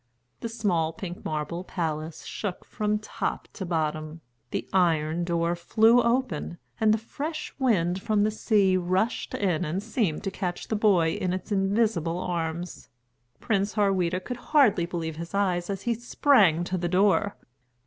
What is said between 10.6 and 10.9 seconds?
the